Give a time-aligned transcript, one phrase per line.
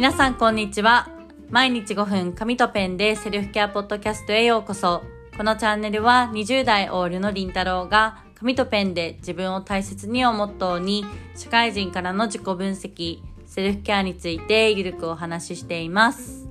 [0.00, 1.10] 皆さんこんにちは。
[1.50, 5.02] 毎日5分紙とペンでセルフケアポッドキャストへようこそ。
[5.36, 11.04] このチャンネルは20代オールのりんたろうが紙とペンで自分を大切にをモットーに
[11.36, 16.48] 社会人からの自己分析セルフケアについてゆるくお話ししています。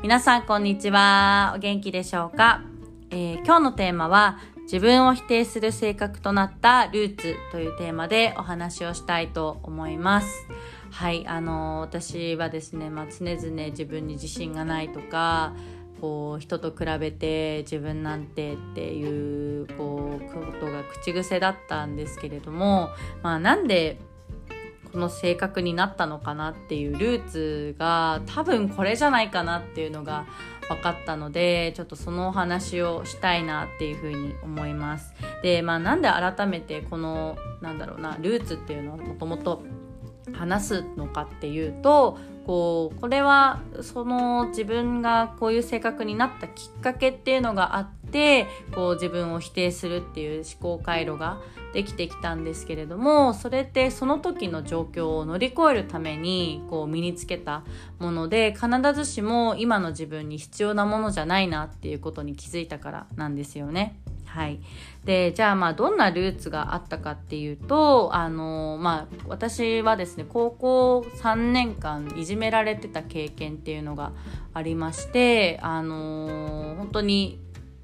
[0.00, 1.54] 皆さんこんにちは。
[1.56, 2.62] お元気でしょうか、
[3.10, 10.46] えー、今日のテーマは自分を否定する性格となったルーツというテーマでお話をしたいと思います。
[10.92, 15.54] はい、あの私はですね、まあ、常々自分に自信がないとか
[16.02, 22.90] こう人と比べて自分なんてっていうこうことが口癖だったんですけれども、
[23.22, 23.98] まあ、なんで
[24.92, 30.26] この性格になったのかなっていうルーツが多分これじゃないかなっていうのが
[30.68, 35.14] 分かったのでちょっとそのお話をしたいなっていうふうに思います。
[35.42, 39.62] でまあなんで改めてこのなんだろうなルーツっていうのはもともと
[40.32, 51.40] 話すのかっていうとこうこれはその自分がこういう性格になったきっかけっていうのがあってこう自分を否定するっていう思考回路が
[51.72, 57.64] できてきたんですけれどもそれってその時の状況を乗り越えるためにこう身につけた
[57.98, 63.98] もので必ずしも今の自分に必要なものじゃないなっていうことに気づいたからなんですよね。
[64.32, 64.60] はい、
[65.04, 74.12] でじゃあまあどんなルーツがあったかっていうとあのまあ私はですね高校3年間いじめられてた経験っていうのが
[74.54, 77.40] ありましてあの本当に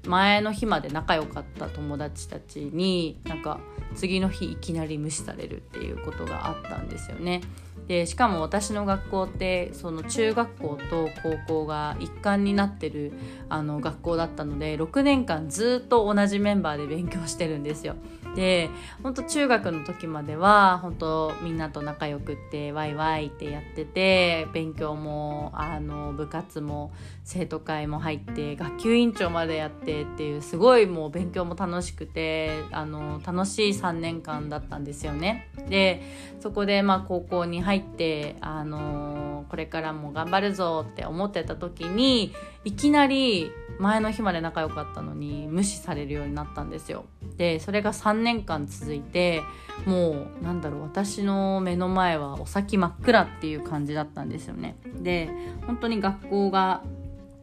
[0.07, 3.59] 前の日まで仲良かった友達たちになんか
[3.93, 7.41] 次の日いきなり無視されるっていうことがあったんですよね。
[7.89, 13.11] でしかも私の学校ってその中学校と高校が一貫になってる
[13.49, 17.95] あの学校だったので6年間ずっと同じメンバーで勉強してるんですよ。
[18.35, 18.69] で
[19.01, 26.91] 本当中学の時までは本当みんなと仲良くってワイワイってやってて勉強もあの部活も
[27.23, 35.49] 生徒会も入って学級委員長までやってっていうすごいもう勉強も楽しくてあの楽しい3年間だったんですよね。
[35.67, 36.01] で
[36.39, 42.33] そこでまあ高校に入ってあのこれからも頑張るぞって思ってた時に
[42.63, 47.05] いきなり前の日まで仲良かったのに無視されるようになったんですよ。
[47.39, 49.41] でそれが3年間続いて
[49.85, 54.75] もうなんだろう私の目の前はお先真っ暗っていう感じだったんですよね。
[55.01, 55.29] で
[55.65, 56.83] 本当に学校が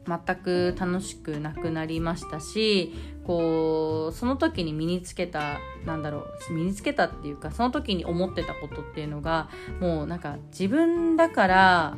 [0.07, 9.49] 全く楽しくなくなりましたしこうその時に身につけたなんだろう身につけたっていうかその時に思ってたことっていうのが
[9.81, 11.97] もうなんか自分だから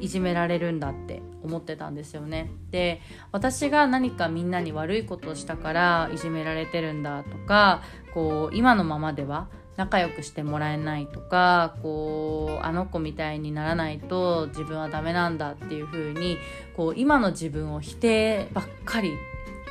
[0.00, 2.50] いじめられるんだって思ってたんですよね。
[2.70, 3.00] で
[3.32, 7.82] 私が何かみんなに悪いことをしたからいじめられてるんだとか
[8.14, 16.36] こう今のままでは仲良くしてもらえないとかこうあの子みたいにならないと自分はダメなんだっていう風に
[16.76, 19.12] こう今の自分を否定ばっかり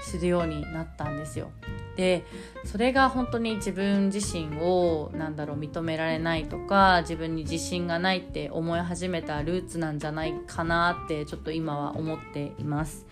[0.01, 1.51] するようになったんですよ。
[1.97, 2.23] で
[2.63, 13.07] それが本当に自分自身をなんだろう認められないとか自分に自信がないって思い始めたルーツなんじゃないかなってちょっと今は思っています。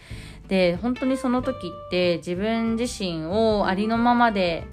[0.47, 4.67] で本当にその時って自分自身をありのままで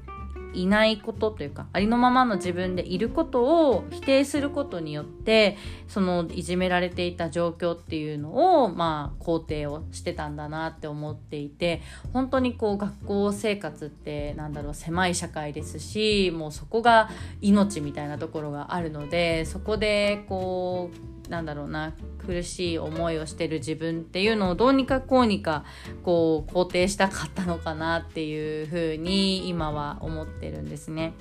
[0.54, 5.56] いないことというかありのままの自分でいることを否定することによって
[5.88, 11.82] そのいじめられていた状況っていうのをまあ肯定をしてたんだなって思っていて
[12.12, 21.94] 本当にこう学校生活ってなんだろう狭い社会ですしもうそこが命みたいなところがあるのでそこでこうなんだろうな
[22.25, 25.65] 苦しい思いをしてる自分っていうのをどうにかこうにか
[26.03, 31.15] こう肯定したかったのかなっていうふうに今は思ってるんですね。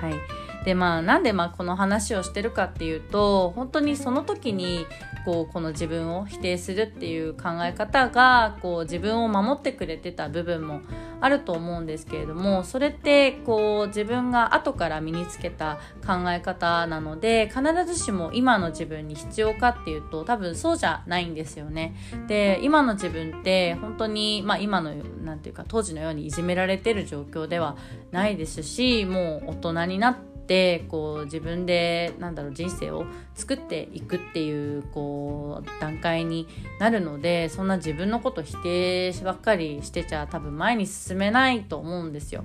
[0.00, 0.14] はい、
[0.66, 4.84] でまあなんでまあこの話をしてるかっていうと本当にその時に
[5.24, 10.80] こうこの自分を否定するっていう考え方がこう自分を守ってくれてた部分も
[11.20, 21.94] あると思うんですけれどもそれってこう自分が後から身につけた考え方なので必ずしも今の自分に必要かっていうと多分そうじゃないんですよね。
[22.26, 24.92] で今の自分って本当に、まあ、今の
[25.22, 27.76] 何て言うか当時のようにいじめられてる状況では
[28.10, 33.04] ないですしもう大人になってってこう自分でなんだろう人生を
[33.34, 36.46] 作っていくっていうこう段階に
[36.78, 42.44] なるのでそんな自分のこと否定ばっかりしてちゃ多分前に進めないと思うんですよ。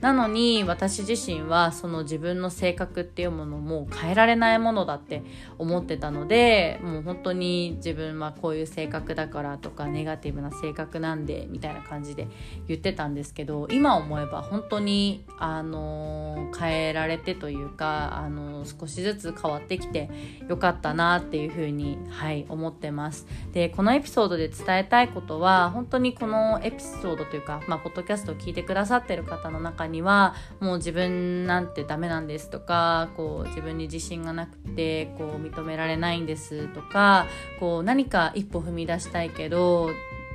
[0.00, 5.22] なのに私自身はその自分の性格っていうものも変えられないものだって
[5.58, 12.28] 思ってたのでもう本当に自分はこういう性格だからとかネガティブな性格なんでみたいな感じで
[12.68, 20.10] 言ってたんですけど今思えば本当にあの変えられてというかあの少しずつ変わってきて
[20.48, 23.26] よかったなっていうふうに、はい、思ってます。
[23.52, 37.26] でこのエピソードで伝えたいことは本当にこのエピソードというか、まあ、ポッドキャストを聞いてくださってる方の中にはもう自分なんてダメなんですとかこう自分に自信がなくてこう認められないんですとか
[37.60, 39.90] こう何か一歩踏み出したいけど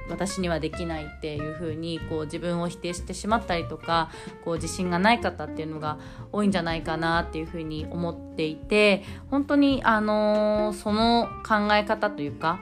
[0.09, 4.09] 私にはできないっていう風にこう自分を否定してしまったりとか
[4.43, 5.97] こう自信がない方っていうのが
[6.31, 12.59] 多いんじゃないかなっていう風に思っていて本当にあのー、その考え方というか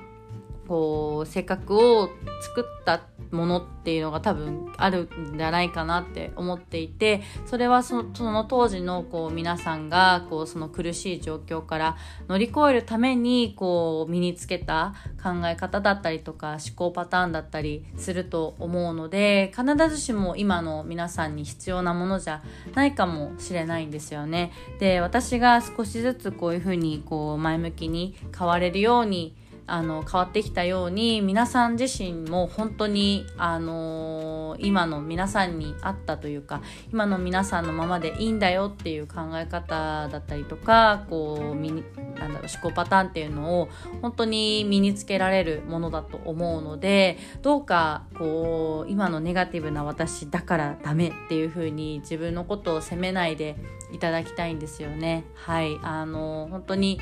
[0.67, 2.09] こう性格を
[2.41, 11.97] 作ったものっていうのが多分あるんじゃないかなって思っていてそれはその当時のこう皆さんがこうその苦しい状況から
[12.27, 22.41] 乗り越えるためにこう身につけた考え方だったりとか思考パターンだったりすると思うので必ずしも今の皆さんに必要なものじゃ
[22.75, 24.51] ないかもしれないんですよね。
[24.79, 29.35] で私が少しずつこういうふうにこう前向きに変われるように
[29.67, 36.61] あの変わってきたように皆さん自身も本当にあの今の皆さんに合ったというか
[36.91, 43.69] 今の皆さんのままでいいんだよっていう考え方だったりとかこうなんだろう思考パターンっていうのを
[44.01, 53.55] 本当に身につけられるものだと思うのでどうかこう今のネガティブな私だからダメっていう風に自分のことを責めないで
[53.91, 55.25] いただきたいんですよね。
[55.35, 56.99] はいあの本当に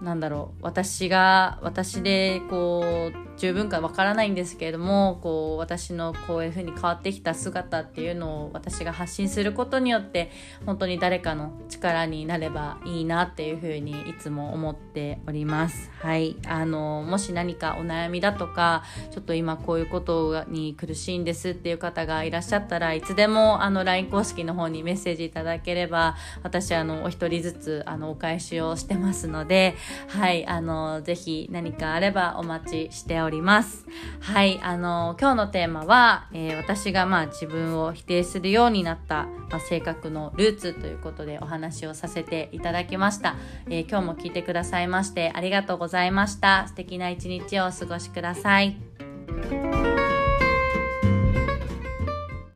[0.00, 10.30] なんだろう私が私でこう十分かわからないんですけれどもこう私のこういう風に変わってきた姿っていうのを私が発信することによって
[10.66, 15.90] 本当に誰かの力になればいいなっていう風にいつも思っております。
[16.00, 16.36] はい。
[16.46, 29.76] あのもし何かお悩みだとかちょっと今こういうことに苦しいんですっていう方がいらっしゃったらいつでもあの LINE 公式の方にメッセージいただければ私あのお一人ずつあのお返しをしてますので
[30.08, 33.29] はい、あの、ぜひ何かあればお待ちしております。
[33.30, 33.86] おります。
[34.20, 43.36] はい、あの、今日のテーマは、えー、私がまあ自分を否定するようになった、まあ、性格のルーツということでお話をさせていただきました。
[43.68, 46.66] えー、今日も聞いてくださいましてありがとうございました。
[46.66, 48.76] 素敵な一日をお過ごしください。